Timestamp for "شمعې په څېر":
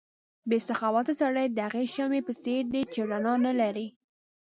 1.95-2.63